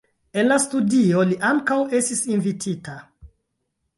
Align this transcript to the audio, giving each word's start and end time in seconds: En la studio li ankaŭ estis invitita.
En 0.43 0.47
la 0.51 0.55
studio 0.63 1.25
li 1.33 1.35
ankaŭ 1.51 1.77
estis 1.99 2.23
invitita. 2.37 2.97